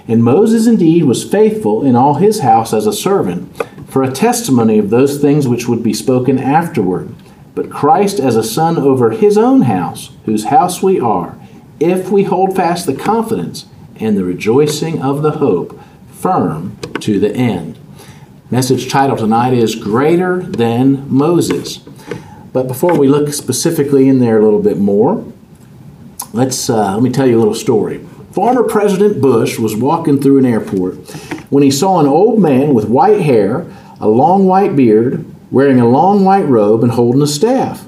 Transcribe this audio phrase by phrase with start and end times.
[0.08, 3.56] And Moses indeed was faithful in all his house as a servant,
[3.88, 7.14] for a testimony of those things which would be spoken afterward.
[7.54, 11.38] But Christ as a son over his own house, whose house we are,
[11.80, 15.80] if we hold fast the confidence and the rejoicing of the hope
[16.20, 17.80] firm to the end.
[18.52, 21.78] Message title tonight is Greater Than Moses.
[22.52, 25.26] But before we look specifically in there a little bit more,
[26.34, 28.06] let's uh, let me tell you a little story.
[28.34, 30.96] Former President Bush was walking through an airport
[31.50, 33.66] when he saw an old man with white hair,
[34.02, 37.86] a long white beard, wearing a long white robe, and holding a staff.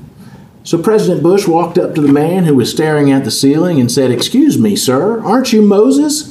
[0.63, 3.91] So President Bush walked up to the man who was staring at the ceiling and
[3.91, 6.30] said, Excuse me, sir, aren't you Moses?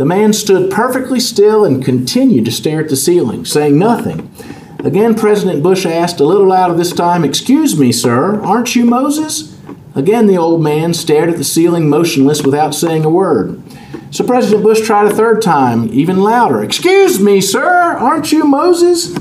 [0.00, 4.34] The man stood perfectly still and continued to stare at the ceiling, saying nothing.
[4.78, 9.60] Again, President Bush asked, a little louder this time, Excuse me, sir, aren't you Moses?
[9.94, 13.62] Again, the old man stared at the ceiling, motionless, without saying a word.
[14.10, 19.14] So President Bush tried a third time, even louder, Excuse me, sir, aren't you Moses?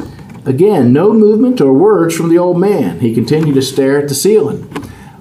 [0.46, 3.02] Again, no movement or words from the old man.
[3.02, 4.62] He continued to stare at the ceiling.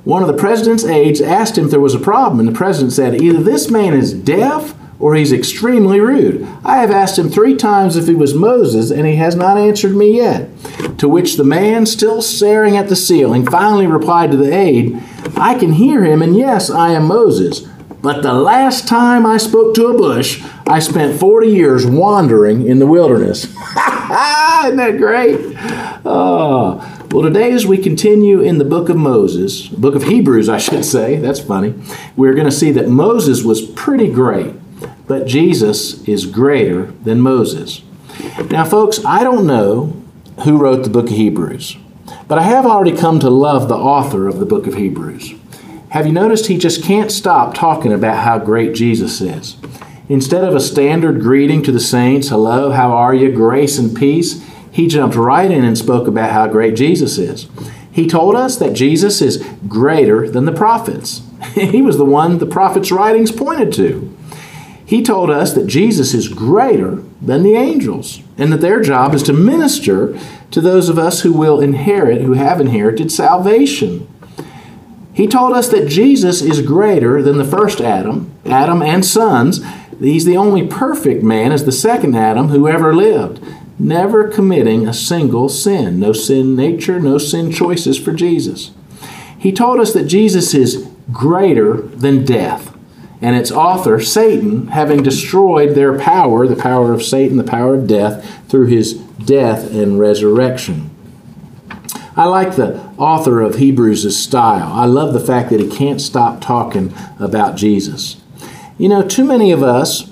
[0.05, 2.93] One of the president's aides asked him if there was a problem, and the president
[2.93, 6.47] said, Either this man is deaf or he's extremely rude.
[6.65, 9.95] I have asked him three times if he was Moses, and he has not answered
[9.95, 10.51] me yet.
[10.99, 15.01] To which the man, still staring at the ceiling, finally replied to the aide,
[15.37, 17.61] I can hear him, and yes, I am Moses.
[18.01, 22.79] But the last time I spoke to a bush, I spent 40 years wandering in
[22.79, 23.45] the wilderness.
[23.45, 25.39] Isn't that great?
[26.05, 26.95] Oh.
[27.11, 30.85] Well, today, as we continue in the book of Moses, book of Hebrews, I should
[30.85, 31.75] say, that's funny,
[32.17, 34.55] we're going to see that Moses was pretty great
[35.09, 37.83] but Jesus is greater than Moses.
[38.51, 40.01] Now, folks, I don't know
[40.45, 41.77] who wrote the book of Hebrews,
[42.29, 45.35] but I have already come to love the author of the book of Hebrews.
[45.91, 49.57] Have you noticed he just can't stop talking about how great Jesus is?
[50.09, 54.45] Instead of a standard greeting to the saints, hello, how are you, grace and peace,
[54.71, 57.49] he jumped right in and spoke about how great Jesus is.
[57.91, 61.23] He told us that Jesus is greater than the prophets.
[61.55, 64.17] he was the one the prophets' writings pointed to.
[64.89, 69.23] He told us that Jesus is greater than the angels and that their job is
[69.25, 70.19] to minister
[70.51, 74.09] to those of us who will inherit, who have inherited salvation.
[75.13, 79.63] He told us that Jesus is greater than the first Adam, Adam and sons.
[80.01, 83.45] He's the only perfect man as the second Adam who ever lived,
[83.79, 86.01] never committing a single sin.
[86.01, 88.71] No sin nature, no sin choices for Jesus.
[89.39, 92.75] He told us that Jesus is greater than death
[93.21, 97.87] and its author, Satan, having destroyed their power, the power of Satan, the power of
[97.87, 100.91] death, through his death and resurrection.
[102.17, 104.73] I like the author of Hebrews' style.
[104.73, 108.21] I love the fact that he can't stop talking about Jesus.
[108.77, 110.11] You know, too many of us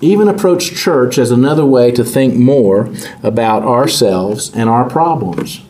[0.00, 2.92] even approach church as another way to think more
[3.22, 5.60] about ourselves and our problems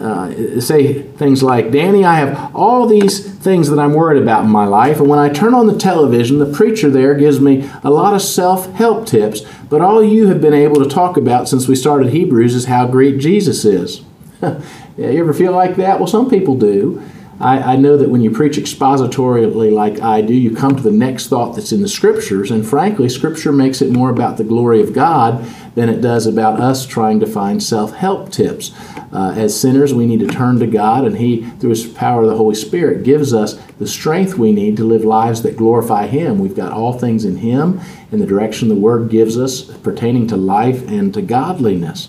[0.00, 4.50] uh, say things like, Danny, I have all these things that I'm worried about in
[4.50, 7.90] my life, and when I turn on the television, the preacher there gives me a
[7.90, 11.68] lot of self help tips, but all you have been able to talk about since
[11.68, 14.02] we started Hebrews is how great Jesus is.
[14.42, 15.98] you ever feel like that?
[15.98, 17.02] Well, some people do.
[17.40, 20.90] I, I, know that when you preach expositorily like I do, you come to the
[20.90, 24.82] next thought that's in the Scriptures, and frankly, Scripture makes it more about the glory
[24.82, 25.42] of God
[25.74, 28.72] than it does about us trying to find self help tips.
[29.12, 32.28] Uh, as sinners, we need to turn to God, and He, through His power of
[32.28, 36.38] the Holy Spirit, gives us the strength we need to live lives that glorify Him.
[36.38, 37.80] We've got all things in Him
[38.12, 42.08] in the direction the Word gives us pertaining to life and to godliness.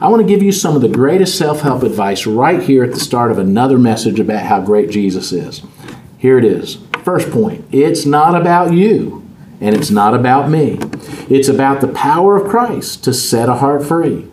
[0.00, 2.92] I want to give you some of the greatest self help advice right here at
[2.92, 5.62] the start of another message about how great Jesus is.
[6.18, 6.78] Here it is.
[7.02, 9.26] First point it's not about you,
[9.60, 10.78] and it's not about me.
[11.28, 14.28] It's about the power of Christ to set a heart free.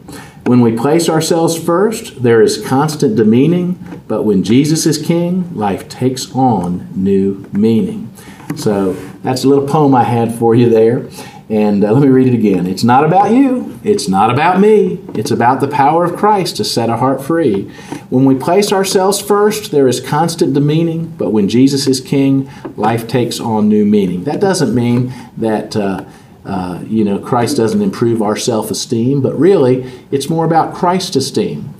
[0.45, 5.87] When we place ourselves first, there is constant demeaning, but when Jesus is king, life
[5.87, 8.13] takes on new meaning.
[8.57, 8.91] So
[9.23, 11.07] that's a little poem I had for you there.
[11.49, 12.67] And uh, let me read it again.
[12.67, 13.79] It's not about you.
[13.85, 14.99] It's not about me.
[15.13, 17.63] It's about the power of Christ to set a heart free.
[18.09, 23.07] When we place ourselves first, there is constant demeaning, but when Jesus is king, life
[23.07, 24.25] takes on new meaning.
[24.25, 25.75] That doesn't mean that.
[25.77, 26.03] Uh,
[26.45, 31.15] uh, you know, Christ doesn't improve our self esteem, but really, it's more about Christ's
[31.15, 31.73] esteem.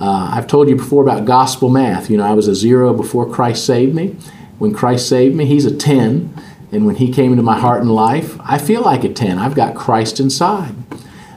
[0.00, 2.10] Uh, I've told you before about gospel math.
[2.10, 4.16] You know, I was a zero before Christ saved me.
[4.58, 6.34] When Christ saved me, He's a 10.
[6.72, 9.38] And when He came into my heart and life, I feel like a 10.
[9.38, 10.74] I've got Christ inside.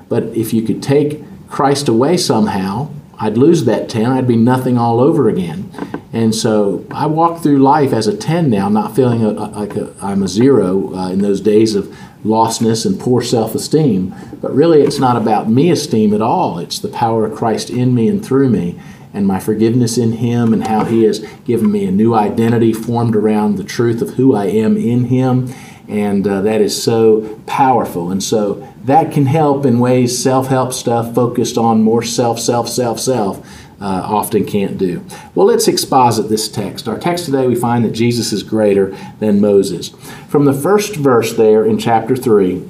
[0.09, 4.05] But if you could take Christ away somehow, I'd lose that 10.
[4.05, 5.71] I'd be nothing all over again.
[6.13, 10.23] And so I walk through life as a 10 now, not feeling like a, I'm
[10.23, 14.13] a zero uh, in those days of lostness and poor self esteem.
[14.41, 16.59] But really, it's not about me esteem at all.
[16.59, 18.79] It's the power of Christ in me and through me,
[19.13, 23.15] and my forgiveness in Him, and how He has given me a new identity formed
[23.15, 25.53] around the truth of who I am in Him.
[25.87, 28.11] And uh, that is so powerful.
[28.11, 32.67] And so that can help in ways self help stuff focused on more self, self,
[32.67, 33.66] self, self.
[33.79, 35.05] Uh, often can't do.
[35.35, 36.87] Well, let's exposit this text.
[36.87, 39.89] Our text today, we find that Jesus is greater than Moses.
[40.29, 42.67] From the first verse there in chapter 3,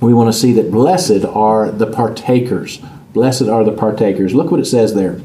[0.00, 2.80] we want to see that blessed are the partakers.
[3.12, 4.32] Blessed are the partakers.
[4.32, 5.20] Look what it says there.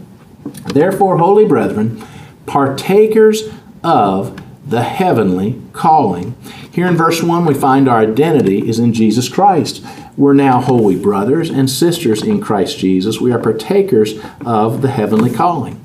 [0.74, 2.04] Therefore, holy brethren,
[2.48, 3.44] partakers
[3.84, 6.36] of the heavenly calling.
[6.72, 9.86] Here in verse 1, we find our identity is in Jesus Christ.
[10.16, 13.20] We're now holy brothers and sisters in Christ Jesus.
[13.20, 14.14] We are partakers
[14.46, 15.82] of the heavenly calling.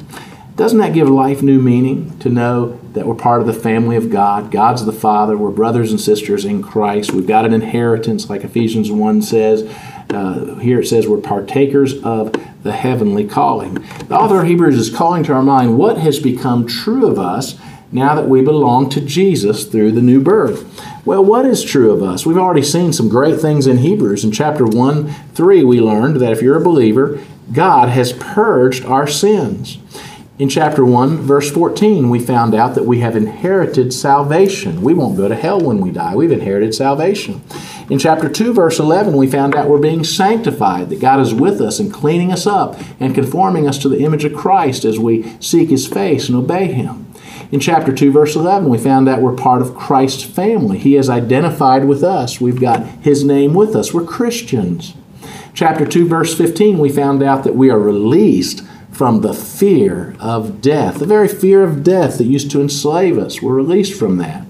[0.54, 4.10] Doesn't that give life new meaning to know that we're part of the family of
[4.10, 4.50] God?
[4.50, 5.34] God's the Father.
[5.34, 7.12] We're brothers and sisters in Christ.
[7.12, 9.62] We've got an inheritance, like Ephesians 1 says.
[10.10, 12.34] Uh, here it says we're partakers of
[12.64, 13.74] the heavenly calling.
[14.08, 17.58] The author of Hebrews is calling to our mind what has become true of us
[17.90, 20.66] now that we belong to Jesus through the new birth.
[21.08, 22.26] Well, what is true of us?
[22.26, 24.24] We've already seen some great things in Hebrews.
[24.24, 27.18] In chapter 1 3, we learned that if you're a believer,
[27.50, 29.78] God has purged our sins.
[30.38, 34.82] In chapter 1, verse 14, we found out that we have inherited salvation.
[34.82, 36.14] We won't go to hell when we die.
[36.14, 37.40] We've inherited salvation.
[37.88, 41.62] In chapter 2, verse 11, we found out we're being sanctified, that God is with
[41.62, 45.34] us and cleaning us up and conforming us to the image of Christ as we
[45.40, 47.07] seek His face and obey Him.
[47.50, 50.76] In chapter 2, verse 11, we found out we're part of Christ's family.
[50.76, 52.42] He has identified with us.
[52.42, 53.94] We've got His name with us.
[53.94, 54.94] We're Christians.
[55.54, 58.62] Chapter 2, verse 15, we found out that we are released
[58.92, 63.40] from the fear of death, the very fear of death that used to enslave us.
[63.40, 64.46] We're released from that.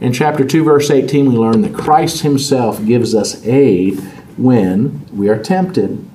[0.00, 4.00] In chapter 2, verse 18, we learn that Christ Himself gives us aid
[4.36, 6.06] when we are tempted.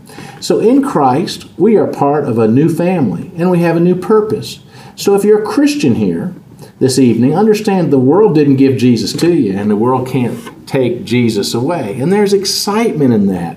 [0.41, 3.95] So in Christ, we are part of a new family and we have a new
[3.95, 4.59] purpose.
[4.99, 6.35] So if you're a Christian here
[6.79, 11.05] this evening, understand the world didn't give Jesus to you, and the world can't take
[11.05, 11.97] Jesus away.
[12.01, 13.55] And there's excitement in that.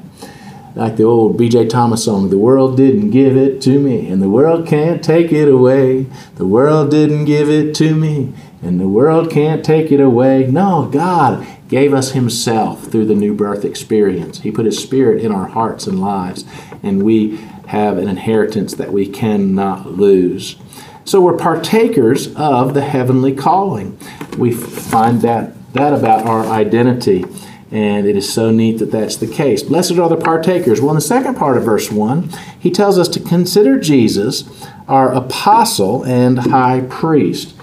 [0.77, 1.67] Like the old B.J.
[1.67, 5.49] Thomas song, The world didn't give it to me, and the world can't take it
[5.49, 6.07] away.
[6.37, 8.33] The world didn't give it to me,
[8.63, 10.47] and the world can't take it away.
[10.47, 14.43] No, God gave us Himself through the new birth experience.
[14.43, 16.45] He put His Spirit in our hearts and lives,
[16.85, 20.57] and we have an inheritance that we cannot lose.
[21.05, 23.99] So we're partakers of the heavenly calling.
[24.39, 27.25] We find that, that about our identity.
[27.73, 29.63] And it is so neat that that's the case.
[29.63, 30.81] Blessed are the partakers.
[30.81, 32.29] Well, in the second part of verse 1,
[32.61, 34.45] he tells us to consider Jesus
[34.87, 37.55] our apostle and high priest.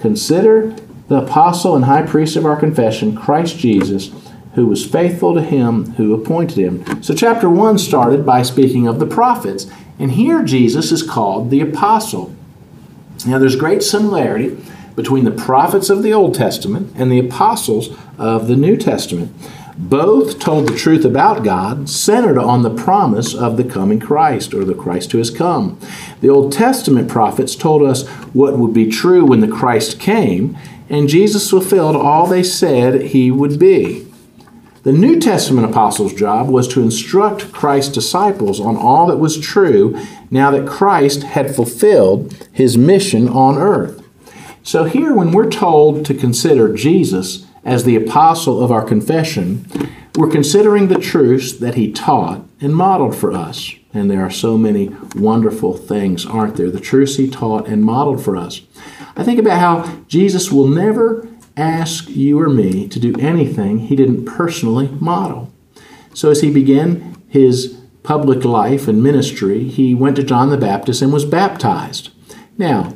[0.00, 0.74] Consider
[1.08, 4.10] the apostle and high priest of our confession, Christ Jesus,
[4.54, 7.02] who was faithful to him who appointed him.
[7.02, 9.66] So, chapter 1 started by speaking of the prophets.
[9.98, 12.34] And here Jesus is called the apostle.
[13.26, 14.56] Now, there's great similarity
[14.96, 19.34] between the prophets of the Old Testament and the apostles of the New Testament.
[19.78, 24.64] Both told the truth about God, centered on the promise of the coming Christ, or
[24.64, 25.80] the Christ who has come.
[26.20, 30.58] The Old Testament prophets told us what would be true when the Christ came,
[30.90, 34.11] and Jesus fulfilled all they said he would be.
[34.82, 39.96] The New Testament apostles' job was to instruct Christ's disciples on all that was true
[40.28, 44.04] now that Christ had fulfilled his mission on earth.
[44.64, 49.66] So, here, when we're told to consider Jesus as the apostle of our confession,
[50.16, 53.72] we're considering the truths that he taught and modeled for us.
[53.94, 56.70] And there are so many wonderful things, aren't there?
[56.70, 58.62] The truths he taught and modeled for us.
[59.16, 63.96] I think about how Jesus will never ask you or me to do anything he
[63.96, 65.52] didn't personally model.
[66.14, 71.02] So as he began his public life and ministry, he went to John the Baptist
[71.02, 72.10] and was baptized.
[72.58, 72.94] Now,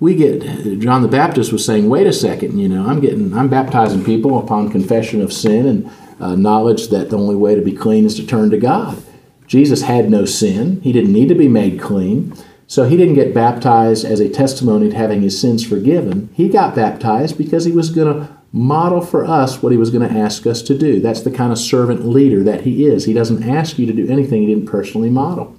[0.00, 0.42] we get
[0.80, 4.38] John the Baptist was saying, "Wait a second, you know, I'm getting I'm baptizing people
[4.38, 5.90] upon confession of sin and
[6.20, 9.02] uh, knowledge that the only way to be clean is to turn to God."
[9.46, 12.32] Jesus had no sin; he didn't need to be made clean.
[12.68, 16.28] So he didn't get baptized as a testimony to having his sins forgiven.
[16.34, 20.06] He got baptized because he was going to model for us what he was going
[20.06, 21.00] to ask us to do.
[21.00, 23.06] That's the kind of servant leader that he is.
[23.06, 25.58] He doesn't ask you to do anything he didn't personally model.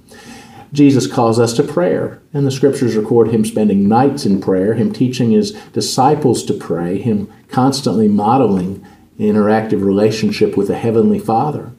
[0.71, 4.93] Jesus calls us to prayer, and the scriptures record him spending nights in prayer, him
[4.93, 8.85] teaching his disciples to pray, him constantly modeling
[9.17, 11.71] interactive relationship with the Heavenly Father.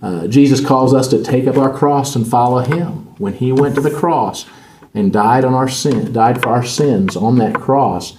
[0.00, 3.01] Uh, Jesus calls us to take up our cross and follow him.
[3.22, 4.46] When he went to the cross
[4.94, 8.16] and died on our sin, died for our sins on that cross,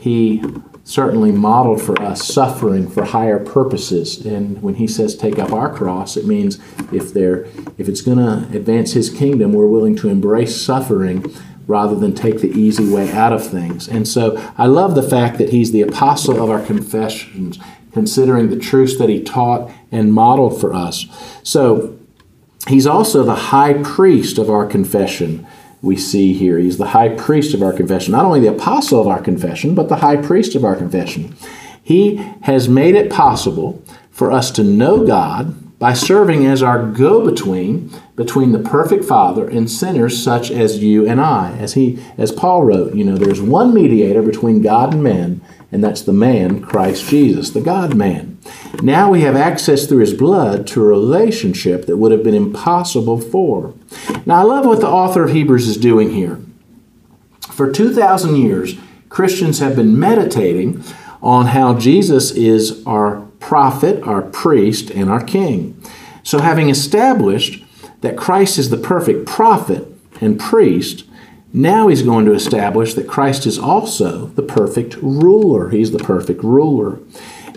[0.00, 0.42] he
[0.82, 4.24] certainly modeled for us suffering for higher purposes.
[4.24, 6.58] And when he says take up our cross, it means
[6.90, 7.44] if there
[7.76, 11.30] if it's going to advance his kingdom, we're willing to embrace suffering
[11.66, 13.86] rather than take the easy way out of things.
[13.86, 17.58] And so I love the fact that he's the apostle of our confessions,
[17.92, 21.04] considering the truths that he taught and modeled for us.
[21.42, 21.95] So
[22.68, 25.46] He's also the high priest of our confession,
[25.82, 26.58] we see here.
[26.58, 28.12] He's the high priest of our confession.
[28.12, 31.36] Not only the apostle of our confession, but the high priest of our confession.
[31.82, 37.24] He has made it possible for us to know God by serving as our go
[37.24, 41.52] between between the perfect Father and sinners such as you and I.
[41.58, 45.84] As he as Paul wrote, you know, there's one mediator between God and men, and
[45.84, 48.35] that's the man Christ Jesus, the God man.
[48.82, 53.16] Now we have access through his blood to a relationship that would have been impossible
[53.16, 53.74] before.
[54.24, 56.40] Now I love what the author of Hebrews is doing here.
[57.52, 58.76] For 2,000 years,
[59.08, 60.84] Christians have been meditating
[61.22, 65.80] on how Jesus is our prophet, our priest, and our king.
[66.22, 67.64] So, having established
[68.00, 69.86] that Christ is the perfect prophet
[70.20, 71.04] and priest,
[71.52, 75.70] now he's going to establish that Christ is also the perfect ruler.
[75.70, 76.98] He's the perfect ruler.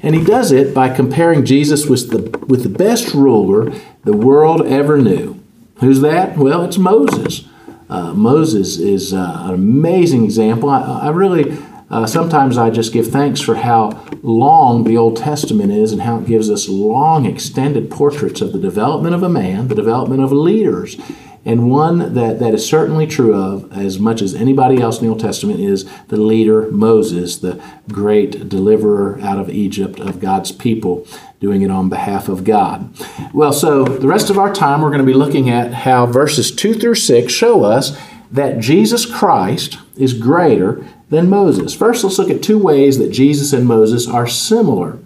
[0.02, 3.72] And he does it by comparing Jesus with the, with the best ruler
[4.04, 5.40] the world ever knew.
[5.80, 6.38] Who's that?
[6.38, 7.46] Well, it's Moses.
[7.90, 10.70] Uh, Moses is uh, an amazing example.
[10.70, 11.58] I, I really,
[11.90, 16.20] uh, sometimes I just give thanks for how long the Old Testament is and how
[16.20, 20.32] it gives us long, extended portraits of the development of a man, the development of
[20.32, 20.98] leaders.
[21.46, 25.10] And one that, that is certainly true of, as much as anybody else in the
[25.10, 31.08] Old Testament, is the leader Moses, the great deliverer out of Egypt of God's people,
[31.40, 32.94] doing it on behalf of God.
[33.34, 36.54] Well, so the rest of our time, we're going to be looking at how verses
[36.54, 37.98] 2 through 6 show us
[38.32, 41.74] that Jesus Christ is greater than Moses.
[41.74, 45.00] First, let's look at two ways that Jesus and Moses are similar.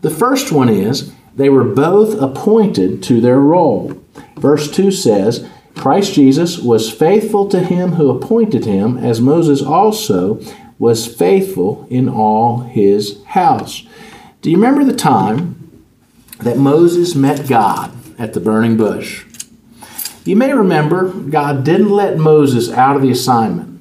[0.00, 4.02] The first one is they were both appointed to their role.
[4.36, 5.48] Verse 2 says,
[5.80, 10.38] Christ Jesus was faithful to him who appointed him, as Moses also
[10.78, 13.86] was faithful in all his house.
[14.42, 15.82] Do you remember the time
[16.40, 19.24] that Moses met God at the burning bush?
[20.26, 23.80] You may remember God didn't let Moses out of the assignment.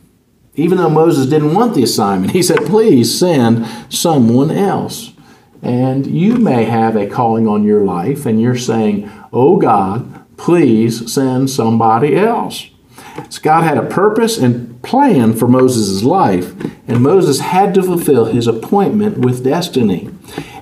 [0.56, 5.12] Even though Moses didn't want the assignment, he said, Please send someone else.
[5.62, 10.09] And you may have a calling on your life, and you're saying, Oh God,
[10.39, 12.69] please send somebody else.
[13.29, 16.53] So God had a purpose and plan for Moses' life,
[16.88, 20.10] and Moses had to fulfill his appointment with destiny.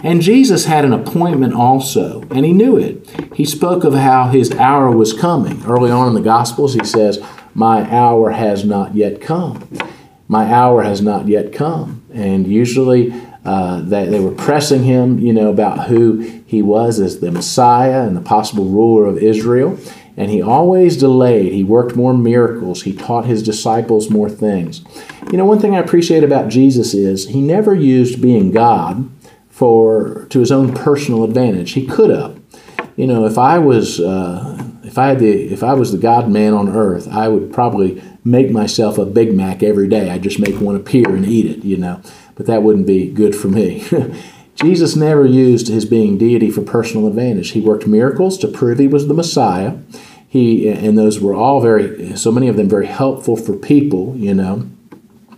[0.03, 3.07] And Jesus had an appointment also, and he knew it.
[3.35, 5.63] He spoke of how his hour was coming.
[5.65, 9.69] Early on in the Gospels, he says, My hour has not yet come.
[10.27, 12.03] My hour has not yet come.
[12.11, 13.11] And usually
[13.47, 18.05] uh, they, they were pressing him, you know, about who he was as the Messiah
[18.05, 19.79] and the possible ruler of Israel.
[20.17, 21.53] And he always delayed.
[21.53, 22.83] He worked more miracles.
[22.83, 24.83] He taught his disciples more things.
[25.31, 29.09] You know, one thing I appreciate about Jesus is he never used being God
[29.49, 31.71] for to his own personal advantage.
[31.71, 32.37] He could have.
[32.97, 36.29] You know, if I was uh, if I had the if I was the God
[36.29, 40.09] man on earth, I would probably make myself a Big Mac every day.
[40.09, 41.63] I'd just make one appear and eat it.
[41.63, 42.01] You know
[42.37, 43.85] but that wouldn't be good for me.
[44.55, 47.51] Jesus never used his being deity for personal advantage.
[47.51, 49.77] He worked miracles to prove he was the Messiah.
[50.27, 54.33] He and those were all very so many of them very helpful for people, you
[54.33, 54.69] know,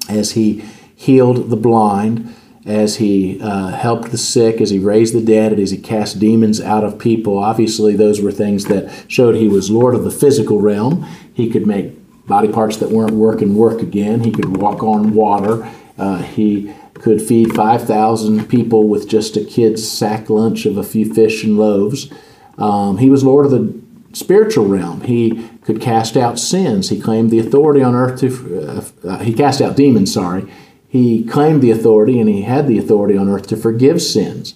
[0.08, 0.64] as he
[0.96, 2.34] healed the blind,
[2.66, 6.20] as he uh, helped the sick, as he raised the dead, and as he cast
[6.20, 7.38] demons out of people.
[7.38, 11.06] Obviously, those were things that showed he was Lord of the physical realm.
[11.34, 11.94] He could make
[12.26, 14.24] body parts that weren't working work again.
[14.24, 15.70] He could walk on water.
[15.98, 21.12] Uh, he could feed 5,000 people with just a kid's sack lunch of a few
[21.14, 22.12] fish and loaves.
[22.58, 23.82] Um, he was Lord of the
[24.14, 25.02] spiritual realm.
[25.02, 26.90] He could cast out sins.
[26.90, 30.52] He claimed the authority on earth to, uh, uh, he cast out demons, sorry.
[30.88, 34.56] He claimed the authority and he had the authority on earth to forgive sins.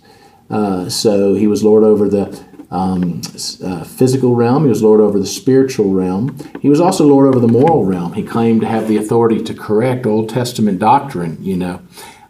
[0.49, 3.21] Uh, so he was Lord over the um,
[3.63, 6.35] uh, physical realm, he was Lord over the spiritual realm.
[6.59, 8.13] He was also Lord over the moral realm.
[8.13, 11.81] He claimed to have the authority to correct Old Testament doctrine, you know.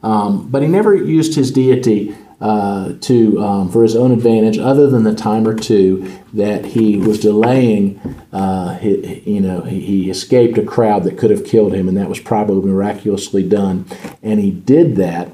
[0.03, 4.88] Um, but he never used his deity uh, to um, for his own advantage, other
[4.88, 7.98] than the time or two that he was delaying.
[8.33, 11.95] Uh, he, you know, he, he, escaped a crowd that could have killed him, and
[11.95, 13.86] that was probably miraculously done.
[14.22, 15.29] And he did that.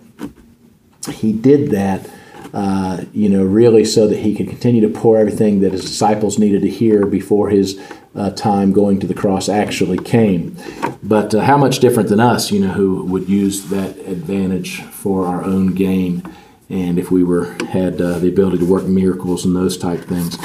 [1.11, 2.07] He did that.
[2.51, 6.39] Uh, you know, really so that he could continue to pour everything that his disciples
[6.39, 7.79] needed to hear before his
[8.15, 10.57] uh, time going to the cross actually came.
[11.03, 15.25] But uh, how much different than us, you know, who would use that advantage for
[15.25, 16.23] our own gain,
[16.69, 20.37] and if we were had uh, the ability to work miracles and those type things.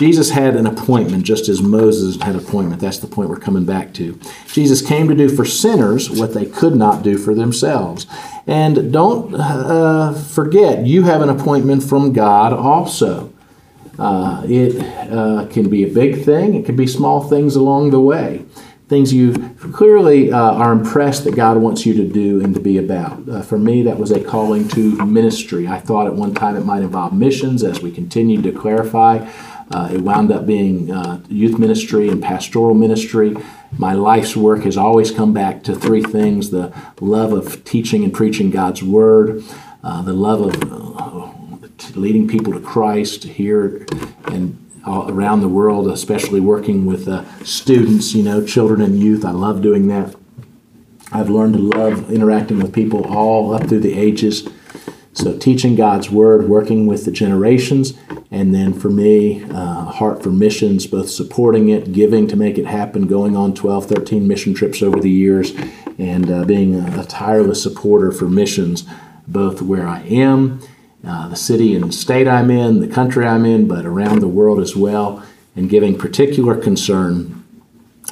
[0.00, 2.80] Jesus had an appointment, just as Moses had an appointment.
[2.80, 4.18] That's the point we're coming back to.
[4.46, 8.06] Jesus came to do for sinners what they could not do for themselves.
[8.46, 13.29] And don't uh, forget, you have an appointment from God also.
[14.00, 14.80] Uh, it
[15.12, 18.42] uh, can be a big thing, it can be small things along the way.
[18.88, 19.34] Things you
[19.72, 23.28] clearly uh, are impressed that God wants you to do and to be about.
[23.28, 25.68] Uh, for me, that was a calling to ministry.
[25.68, 29.30] I thought at one time it might involve missions as we continued to clarify.
[29.70, 33.36] Uh, it wound up being uh, youth ministry and pastoral ministry.
[33.78, 38.12] My life's work has always come back to three things the love of teaching and
[38.12, 39.44] preaching God's Word,
[39.82, 41.29] the love of
[41.96, 43.86] leading people to Christ here
[44.26, 49.24] and around the world, especially working with uh, students, you know, children and youth.
[49.24, 50.14] I love doing that.
[51.12, 54.48] I've learned to love interacting with people all up through the ages.
[55.12, 57.94] So, teaching God's Word, working with the generations,
[58.30, 62.66] and then for me, uh, heart for missions, both supporting it, giving to make it
[62.66, 65.52] happen, going on 12, 13 mission trips over the years,
[65.98, 68.84] and uh, being a, a, tireless supporter for missions,
[69.26, 70.60] both where I am,
[71.06, 74.60] uh, the city and state I'm in, the country I'm in, but around the world
[74.60, 75.24] as well,
[75.56, 77.44] and giving particular concern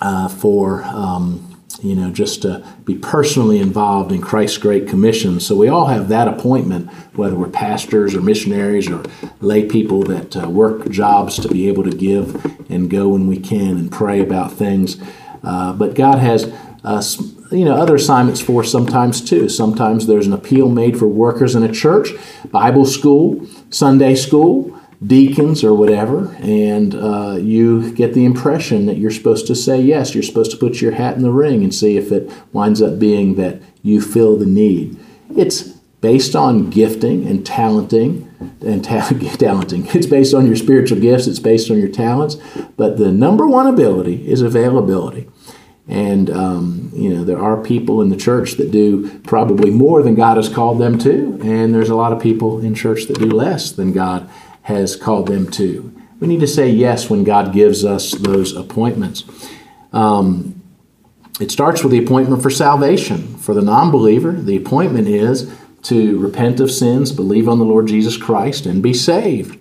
[0.01, 0.85] uh, for.
[0.85, 1.44] Um,
[1.83, 5.38] you know, just to be personally involved in Christ's Great Commission.
[5.38, 9.05] So we all have that appointment, whether we're pastors or missionaries or
[9.40, 13.38] lay people that uh, work jobs to be able to give and go when we
[13.38, 15.01] can and pray about things.
[15.44, 17.01] Uh, but God has, uh,
[17.51, 19.49] you know, other assignments for sometimes too.
[19.49, 22.11] Sometimes there's an appeal made for workers in a church,
[22.51, 29.11] Bible school, Sunday school deacons or whatever, and uh, you get the impression that you're
[29.11, 30.15] supposed to say yes.
[30.15, 32.99] You're supposed to put your hat in the ring and see if it winds up
[32.99, 34.99] being that you fill the need.
[35.37, 35.63] It's
[36.01, 38.29] based on gifting and talenting
[38.61, 39.09] and ta-
[39.39, 39.87] talenting.
[39.95, 41.27] It's based on your spiritual gifts.
[41.27, 42.37] It's based on your talents.
[42.77, 45.29] But the number one ability is availability.
[45.88, 50.14] And, um, you know, there are people in the church that do probably more than
[50.14, 53.31] God has called them to, and there's a lot of people in church that do
[53.31, 54.29] less than God
[54.62, 55.90] has called them to.
[56.20, 59.24] We need to say yes when God gives us those appointments.
[59.92, 60.62] Um,
[61.40, 63.37] it starts with the appointment for salvation.
[63.38, 65.51] For the non believer, the appointment is
[65.85, 69.59] to repent of sins, believe on the Lord Jesus Christ, and be saved.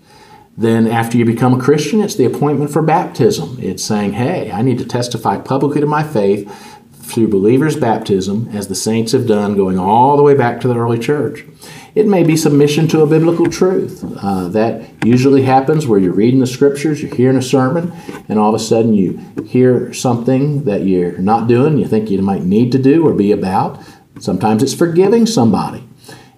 [0.58, 3.60] Then, after you become a Christian, it's the appointment for baptism.
[3.62, 6.52] It's saying, hey, I need to testify publicly to my faith
[6.94, 10.76] through believers' baptism, as the saints have done, going all the way back to the
[10.76, 11.46] early church.
[11.94, 14.04] It may be submission to a biblical truth.
[14.22, 17.94] Uh, that usually happens where you're reading the scriptures, you're hearing a sermon,
[18.28, 22.22] and all of a sudden you hear something that you're not doing, you think you
[22.22, 23.80] might need to do or be about.
[24.20, 25.88] Sometimes it's forgiving somebody.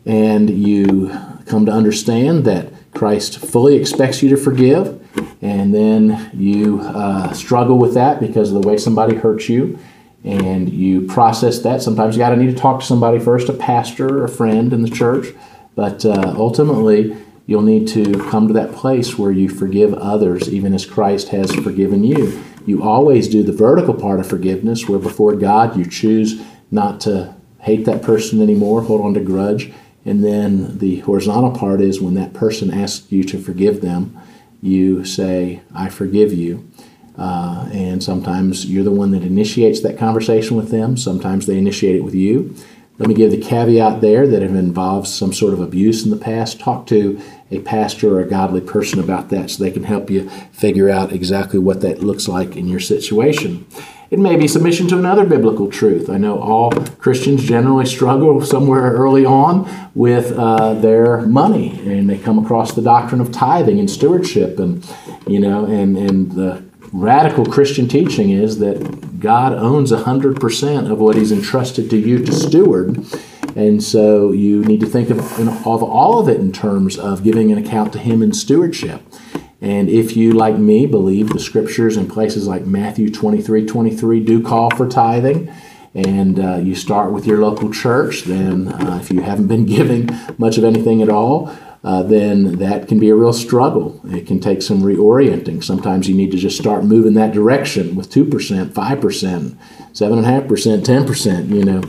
[0.05, 1.09] And you
[1.45, 4.99] come to understand that Christ fully expects you to forgive,
[5.41, 9.79] and then you uh, struggle with that because of the way somebody hurts you
[10.23, 11.81] and you process that.
[11.81, 14.81] Sometimes you got to need to talk to somebody first, a pastor a friend in
[14.81, 15.27] the church,
[15.75, 20.73] but uh, ultimately you'll need to come to that place where you forgive others, even
[20.73, 22.43] as Christ has forgiven you.
[22.65, 27.33] You always do the vertical part of forgiveness, where before God you choose not to
[27.61, 29.73] hate that person anymore, hold on to grudge.
[30.05, 34.17] And then the horizontal part is when that person asks you to forgive them,
[34.61, 36.69] you say, I forgive you.
[37.17, 40.95] Uh, and sometimes you're the one that initiates that conversation with them.
[40.95, 42.55] Sometimes they initiate it with you.
[42.97, 46.11] Let me give the caveat there that if it involves some sort of abuse in
[46.11, 49.83] the past, talk to a pastor or a godly person about that so they can
[49.83, 53.65] help you figure out exactly what that looks like in your situation.
[54.11, 56.09] It may be submission to another biblical truth.
[56.09, 62.17] I know all Christians generally struggle somewhere early on with uh, their money, and they
[62.17, 64.83] come across the doctrine of tithing and stewardship, and
[65.27, 71.15] you know, and and the radical Christian teaching is that God owns 100% of what
[71.15, 73.05] He's entrusted to you to steward.
[73.55, 77.51] And so you need to think of, of all of it in terms of giving
[77.51, 79.01] an account to Him in stewardship.
[79.61, 84.41] And if you, like me, believe the scriptures in places like Matthew 23 23 do
[84.41, 85.51] call for tithing,
[85.93, 90.09] and uh, you start with your local church, then uh, if you haven't been giving
[90.37, 93.99] much of anything at all, uh, then that can be a real struggle.
[94.05, 95.63] It can take some reorienting.
[95.63, 101.63] Sometimes you need to just start moving that direction with 2%, 5%, 7.5%, 10%, you
[101.63, 101.81] know.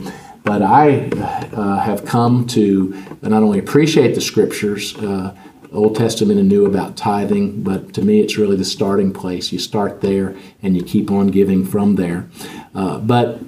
[0.43, 1.09] But I
[1.53, 5.35] uh, have come to not only appreciate the scriptures, uh,
[5.71, 9.51] Old Testament and New about tithing, but to me it's really the starting place.
[9.51, 12.29] You start there and you keep on giving from there.
[12.75, 13.39] Uh, but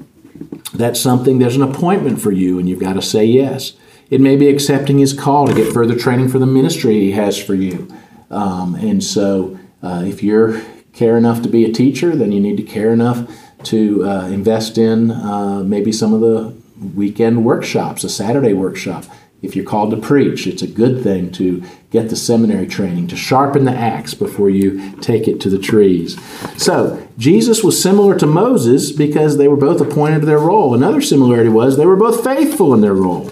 [0.74, 3.74] that's something, there's an appointment for you, and you've got to say yes.
[4.10, 7.42] It may be accepting his call to get further training for the ministry he has
[7.42, 7.88] for you.
[8.30, 10.62] Um, and so uh, if you're
[10.94, 13.28] care enough to be a teacher, then you need to care enough
[13.64, 16.54] to uh, invest in uh, maybe some of the
[16.96, 19.06] weekend workshops, a Saturday workshop.
[19.44, 23.18] If you're called to preach, it's a good thing to get the seminary training, to
[23.18, 26.18] sharpen the axe before you take it to the trees.
[26.58, 30.74] So, Jesus was similar to Moses because they were both appointed to their role.
[30.74, 33.30] Another similarity was they were both faithful in their role.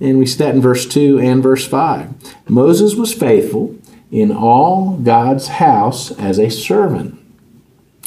[0.00, 2.50] And we see that in verse 2 and verse 5.
[2.50, 3.78] Moses was faithful
[4.10, 7.18] in all God's house as a servant.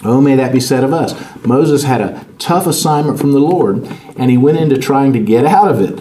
[0.03, 1.13] Oh, may that be said of us.
[1.45, 3.85] Moses had a tough assignment from the Lord,
[4.15, 5.99] and he went into trying to get out of it.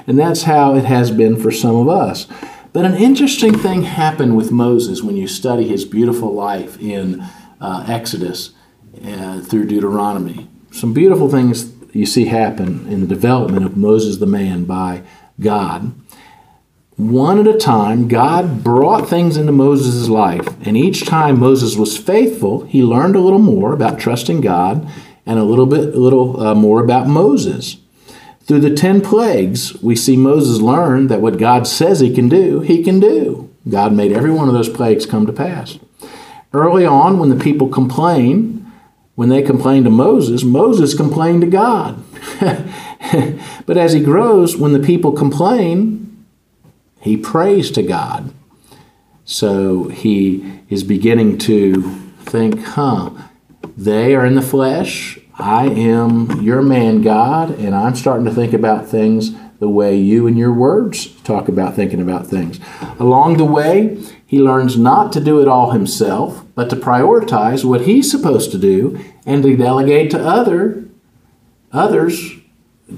[0.06, 2.26] and that's how it has been for some of us.
[2.72, 7.20] But an interesting thing happened with Moses when you study his beautiful life in
[7.60, 8.50] uh, Exodus
[9.04, 10.48] uh, through Deuteronomy.
[10.70, 15.02] Some beautiful things you see happen in the development of Moses the man by
[15.40, 15.92] God
[17.08, 20.46] one at a time, God brought things into Moses' life.
[20.66, 24.86] And each time Moses was faithful, he learned a little more about trusting God
[25.24, 27.78] and a little bit a little uh, more about Moses.
[28.42, 32.60] Through the 10 plagues, we see Moses learn that what God says he can do,
[32.60, 33.48] he can do.
[33.68, 35.78] God made every one of those plagues come to pass.
[36.52, 38.70] Early on, when the people complain,
[39.14, 42.02] when they complain to Moses, Moses complained to God.
[43.66, 46.09] but as he grows, when the people complain,
[47.00, 48.32] he prays to God.
[49.24, 51.82] So he is beginning to
[52.24, 53.10] think, huh,
[53.76, 55.18] they are in the flesh.
[55.38, 60.26] I am your man, God, and I'm starting to think about things the way you
[60.26, 62.58] and your words talk about thinking about things.
[62.98, 67.82] Along the way, he learns not to do it all himself, but to prioritize what
[67.82, 70.88] he's supposed to do and to delegate to other
[71.72, 72.32] others,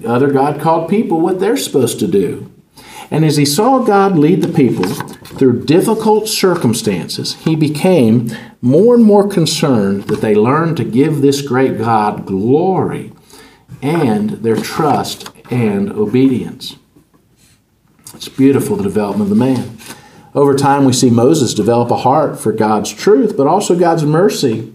[0.07, 2.52] other God called people what they're supposed to do.
[3.13, 8.31] And as he saw God lead the people through difficult circumstances, he became
[8.63, 13.13] more and more concerned that they learned to give this great God glory
[13.83, 16.77] and their trust and obedience.
[18.15, 19.77] It's beautiful, the development of the man.
[20.35, 24.73] Over time, we see Moses develop a heart for God's truth, but also God's mercy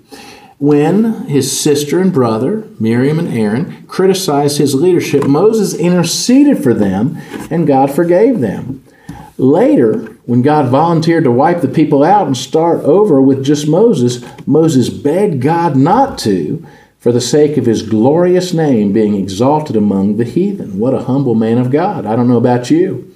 [0.60, 7.17] when his sister and brother, Miriam and Aaron, criticized his leadership, Moses interceded for them
[7.52, 8.84] and God forgave them.
[9.38, 14.26] Later, when God volunteered to wipe the people out and start over with just Moses,
[14.48, 16.65] Moses begged God not to
[17.00, 20.80] for the sake of his glorious name being exalted among the heathen.
[20.80, 22.08] What a humble man of God.
[22.08, 23.13] I don't know about you,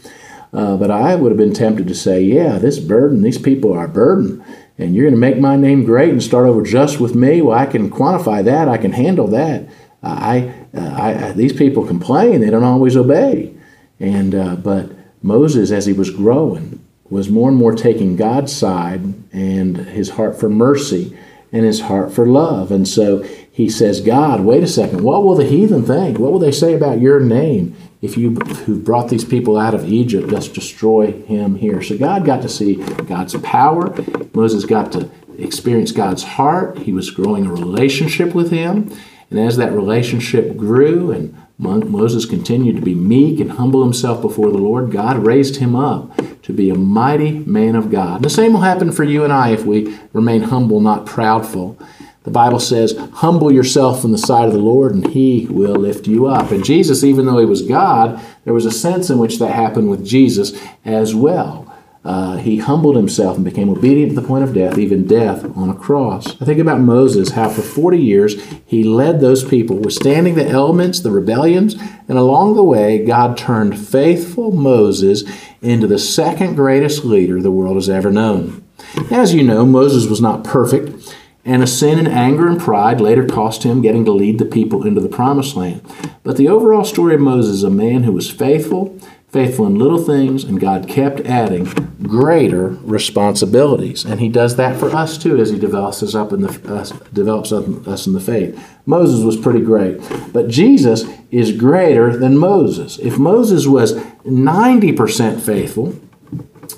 [0.54, 3.86] uh, but I would have been tempted to say, yeah, this burden, these people are
[3.86, 4.45] a burden
[4.82, 7.41] and you're going to make my name great and start over just with me.
[7.41, 8.67] Well, I can quantify that.
[8.67, 9.70] I can handle that.
[10.02, 12.41] I, I, I these people complain.
[12.41, 13.54] They don't always obey.
[14.00, 14.91] And uh, but
[15.22, 20.39] Moses, as he was growing, was more and more taking God's side and his heart
[20.39, 21.15] for mercy
[21.52, 22.72] and his heart for love.
[22.72, 25.03] And so he says, God, wait a second.
[25.03, 26.17] What will the heathen think?
[26.17, 27.75] What will they say about your name?
[28.01, 31.81] if you who brought these people out of Egypt, let's destroy him here.
[31.81, 33.93] So God got to see God's power.
[34.33, 36.79] Moses got to experience God's heart.
[36.79, 38.91] He was growing a relationship with him.
[39.29, 44.51] And as that relationship grew and Moses continued to be meek and humble himself before
[44.51, 44.91] the Lord.
[44.91, 46.11] God raised him up
[46.41, 48.15] to be a mighty man of God.
[48.15, 51.77] And the same will happen for you and I if we remain humble, not proudful.
[52.23, 56.07] The Bible says, Humble yourself in the sight of the Lord, and he will lift
[56.07, 56.51] you up.
[56.51, 59.89] And Jesus, even though he was God, there was a sense in which that happened
[59.89, 60.53] with Jesus
[60.86, 61.67] as well.
[62.03, 65.69] Uh, he humbled himself and became obedient to the point of death, even death on
[65.69, 66.41] a cross.
[66.41, 70.99] I think about Moses, how for 40 years he led those people, withstanding the elements,
[70.99, 71.75] the rebellions,
[72.07, 75.23] and along the way, God turned faithful Moses
[75.62, 78.63] into the second greatest leader the world has ever known.
[79.12, 83.25] As you know, Moses was not perfect, and a sin in anger and pride later
[83.25, 85.82] cost him getting to lead the people into the promised land.
[86.23, 88.99] But the overall story of Moses is a man who was faithful
[89.32, 91.63] faithful in little things, and God kept adding
[92.04, 94.04] greater responsibilities.
[94.04, 96.84] And He does that for us too as He develops us up in the uh,
[97.13, 98.62] develops us in the faith.
[98.86, 100.01] Moses was pretty great,
[100.34, 102.99] but Jesus is greater than Moses.
[102.99, 105.97] If Moses was ninety percent faithful,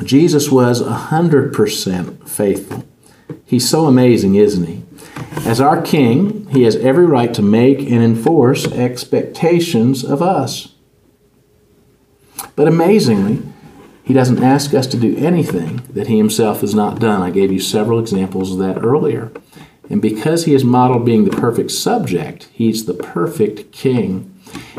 [0.03, 2.83] Jesus was hundred percent faithful.
[3.53, 4.81] He's so amazing, isn't he?
[5.45, 10.73] As our King, He has every right to make and enforce expectations of us.
[12.55, 13.43] But amazingly,
[14.03, 17.21] he doesn't ask us to do anything that he himself has not done.
[17.21, 19.31] I gave you several examples of that earlier.
[19.87, 24.33] And because he is modeled being the perfect subject, he's the perfect king.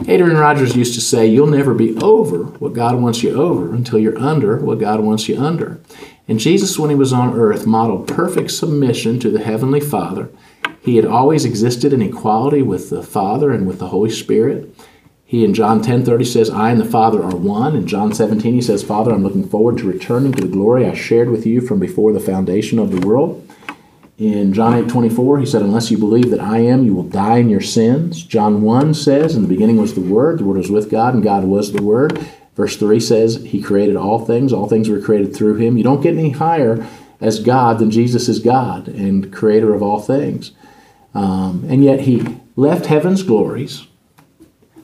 [0.09, 4.01] Adrian Rogers used to say, You'll never be over what God wants you over until
[4.01, 5.81] you're under what God wants you under.
[6.27, 10.31] And Jesus, when he was on earth, modeled perfect submission to the Heavenly Father.
[10.81, 14.75] He had always existed in equality with the Father and with the Holy Spirit.
[15.27, 18.61] He in John 10:30 says, "I and the Father are one." In John 17 he
[18.61, 21.79] says, "Father, I'm looking forward to returning to the glory I shared with you from
[21.79, 23.43] before the foundation of the world."
[24.19, 27.49] In John 8:24 he said, "Unless you believe that I am, you will die in
[27.49, 30.91] your sins." John 1 says, "In the beginning was the Word, the Word was with
[30.91, 32.19] God, and God was the Word."
[32.57, 36.03] Verse 3 says, "He created all things; all things were created through him." You don't
[36.03, 36.87] get any higher
[37.21, 40.53] as God than Jesus is God and creator of all things.
[41.15, 43.87] Um, and yet he left heaven's glories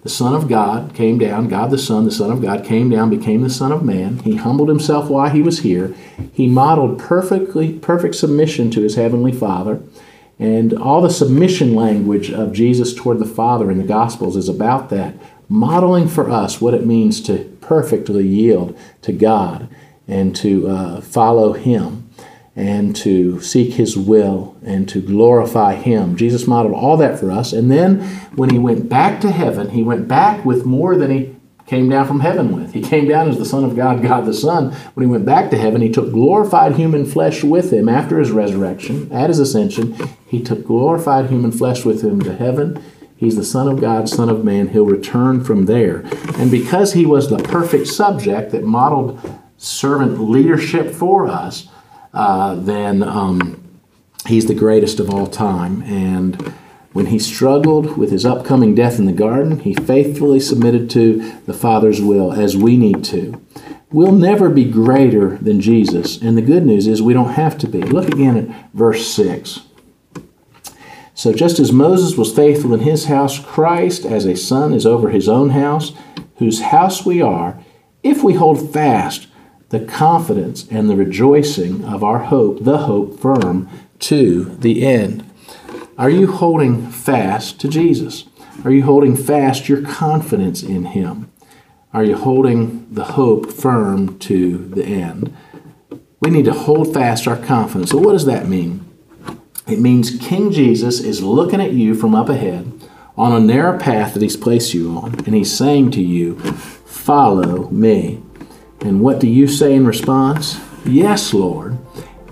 [0.02, 3.10] the Son of God came down, God the Son, the Son of God came down,
[3.10, 4.18] became the Son of Man.
[4.20, 5.94] He humbled himself while he was here.
[6.32, 9.82] He modeled perfectly perfect submission to his heavenly Father.
[10.38, 14.88] And all the submission language of Jesus toward the Father in the Gospels is about
[14.88, 15.14] that,
[15.50, 19.68] modeling for us what it means to perfectly yield to God
[20.08, 22.10] and to uh, follow Him
[22.56, 26.16] and to seek His will and to glorify Him.
[26.16, 27.52] Jesus modeled all that for us.
[27.52, 28.00] And then
[28.34, 32.08] when He went back to heaven, He went back with more than He came down
[32.08, 32.74] from heaven with.
[32.74, 34.72] He came down as the Son of God, God the Son.
[34.94, 38.32] When He went back to heaven, He took glorified human flesh with Him after His
[38.32, 39.94] resurrection, at His ascension.
[40.26, 42.82] He took glorified human flesh with Him to heaven.
[43.20, 44.68] He's the Son of God, Son of Man.
[44.68, 45.98] He'll return from there.
[46.38, 49.20] And because He was the perfect subject that modeled
[49.58, 51.68] servant leadership for us,
[52.14, 53.62] uh, then um,
[54.26, 55.82] he's the greatest of all time.
[55.82, 56.40] And
[56.94, 61.52] when he struggled with his upcoming death in the garden, he faithfully submitted to the
[61.52, 63.38] Father's will, as we need to.
[63.92, 66.20] We'll never be greater than Jesus.
[66.22, 67.82] And the good news is we don't have to be.
[67.82, 69.60] Look again at verse 6.
[71.20, 75.10] So, just as Moses was faithful in his house, Christ, as a son, is over
[75.10, 75.92] his own house,
[76.36, 77.62] whose house we are,
[78.02, 79.26] if we hold fast
[79.68, 85.30] the confidence and the rejoicing of our hope, the hope firm to the end.
[85.98, 88.24] Are you holding fast to Jesus?
[88.64, 91.30] Are you holding fast your confidence in Him?
[91.92, 95.36] Are you holding the hope firm to the end?
[96.22, 97.90] We need to hold fast our confidence.
[97.90, 98.89] So, what does that mean?
[99.70, 102.72] It means King Jesus is looking at you from up ahead
[103.16, 106.38] on a narrow path that He's placed you on, and He's saying to you,
[107.00, 108.22] Follow me.
[108.80, 110.60] And what do you say in response?
[110.84, 111.78] Yes, Lord.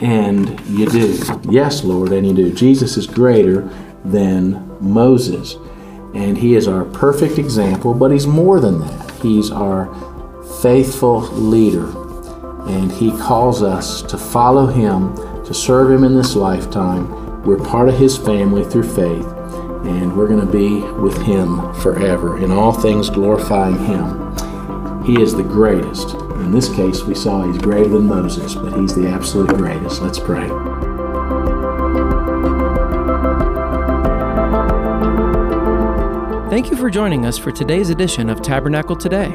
[0.00, 1.18] And you do.
[1.50, 2.52] Yes, Lord, and you do.
[2.52, 3.68] Jesus is greater
[4.04, 5.56] than Moses.
[6.14, 9.10] And he is our perfect example, but he's more than that.
[9.20, 9.92] He's our
[10.62, 11.88] faithful leader.
[12.68, 17.27] And he calls us to follow him, to serve him in this lifetime.
[17.48, 19.26] We're part of his family through faith,
[19.86, 25.02] and we're going to be with him forever, in all things glorifying him.
[25.02, 26.12] He is the greatest.
[26.12, 30.02] In this case, we saw he's greater than Moses, but he's the absolute greatest.
[30.02, 30.46] Let's pray.
[36.50, 39.34] Thank you for joining us for today's edition of Tabernacle Today.